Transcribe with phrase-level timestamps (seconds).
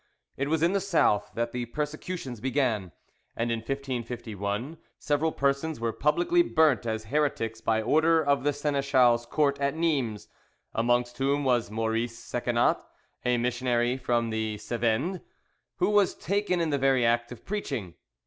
[0.35, 2.91] It was in the South that the persecutions began,
[3.37, 9.27] and in 1551 several persons were publicly burnt as heretics by order of the Seneschal's
[9.27, 10.27] Court at Nimes,
[10.73, 12.83] amongst whom was Maurice Secenat,
[13.25, 15.19] a missionary from the Cevennes,
[15.75, 17.93] who was taken in the very act of preaching.